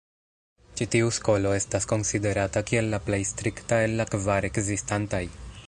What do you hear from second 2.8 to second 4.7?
la plej strikta el la kvar